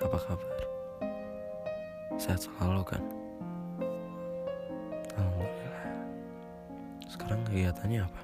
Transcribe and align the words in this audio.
apa 0.00 0.16
kabar? 0.16 0.58
Sehat 2.16 2.40
selalu 2.40 2.80
kan? 2.88 3.04
Alhamdulillah. 5.12 5.88
Sekarang 7.04 7.40
kegiatannya 7.44 8.00
apa? 8.00 8.20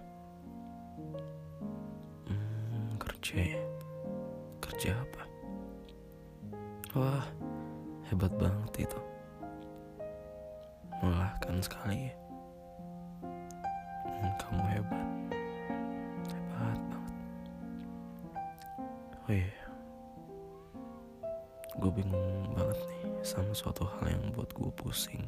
Hmm, 2.32 2.96
kerja 2.96 3.36
ya? 3.57 3.62
Kerja 4.64 4.96
apa? 4.96 5.23
Wah, 6.96 7.29
hebat 8.08 8.32
banget 8.40 8.89
itu. 8.89 9.00
Melelahkan 11.04 11.61
sekali 11.61 12.08
ya. 12.08 12.14
Hmm, 14.00 14.32
kamu 14.40 14.64
hebat. 14.72 15.07
Hebat 16.32 16.81
banget. 16.89 17.14
Oh 19.29 19.32
iya. 19.36 19.65
Gue 21.76 21.90
bingung 21.93 22.57
banget 22.57 22.79
nih 22.89 23.03
sama 23.21 23.53
suatu 23.53 23.84
hal 23.84 24.08
yang 24.08 24.25
buat 24.32 24.48
gue 24.57 24.71
pusing. 24.80 25.25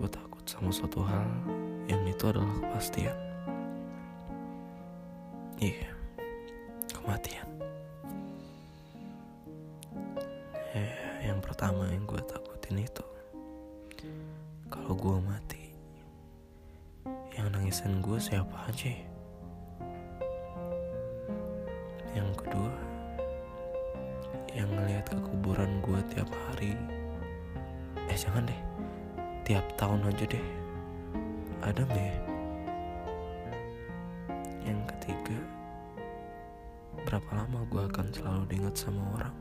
Gue 0.00 0.08
takut 0.08 0.40
sama 0.48 0.72
suatu 0.72 1.04
hal 1.04 1.28
yang 1.90 2.00
itu 2.08 2.24
adalah 2.24 2.48
kepastian. 2.62 3.18
Iya, 5.60 5.92
kematian. 6.88 7.48
Ya, 10.72 10.88
yang 11.28 11.42
pertama 11.44 11.84
yang 11.92 12.08
gue 12.08 12.22
takutin 12.24 12.80
itu 12.80 13.04
kalau 14.70 14.94
gue 14.94 15.18
mati, 15.26 15.74
yang 17.34 17.50
nangisin 17.50 17.98
gue 17.98 18.16
siapa 18.22 18.70
aja 18.70 18.88
ya? 18.88 19.09
Ngeliat 25.00 25.16
ke 25.16 25.28
kuburan 25.32 25.80
gue 25.80 26.00
tiap 26.12 26.28
hari. 26.28 26.76
Eh 28.04 28.18
jangan 28.20 28.44
deh, 28.44 28.60
tiap 29.48 29.64
tahun 29.80 30.04
aja 30.12 30.28
deh. 30.28 30.46
Ada 31.64 31.88
nggak 31.88 32.04
ya? 32.04 32.16
Yang 34.68 34.80
ketiga, 34.92 35.38
berapa 37.08 37.30
lama 37.32 37.64
gue 37.72 37.80
akan 37.88 38.06
selalu 38.12 38.42
diingat 38.52 38.76
sama 38.76 39.00
orang? 39.16 39.36